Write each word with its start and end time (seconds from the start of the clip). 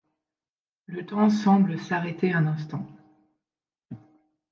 Le 0.87 1.05
temps 1.05 1.29
semble 1.29 1.77
s’arrêter 1.79 2.33
un 2.33 2.47
instant. 2.47 2.87